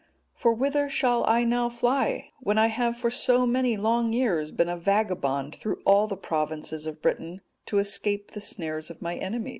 For 0.33 0.51
whither 0.51 0.89
shall 0.89 1.23
I 1.29 1.43
now 1.43 1.69
fly, 1.69 2.31
when 2.39 2.57
I 2.57 2.69
have 2.69 2.97
for 2.97 3.11
so 3.11 3.45
many 3.45 3.77
long 3.77 4.13
years 4.13 4.49
been 4.49 4.67
a 4.67 4.75
vagabond 4.75 5.53
through 5.53 5.79
all 5.85 6.07
the 6.07 6.17
provinces 6.17 6.87
of 6.87 7.03
Britain, 7.03 7.41
to 7.67 7.77
escape 7.77 8.31
the 8.31 8.41
snares 8.41 8.89
of 8.89 8.99
my 9.03 9.15
enemies?" 9.17 9.49